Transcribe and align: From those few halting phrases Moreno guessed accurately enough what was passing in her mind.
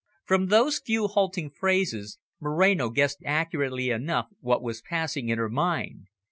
From 0.25 0.47
those 0.47 0.79
few 0.79 1.05
halting 1.05 1.51
phrases 1.51 2.17
Moreno 2.39 2.89
guessed 2.89 3.19
accurately 3.23 3.91
enough 3.91 4.29
what 4.39 4.63
was 4.63 4.81
passing 4.81 5.29
in 5.29 5.37
her 5.37 5.47
mind. 5.47 6.07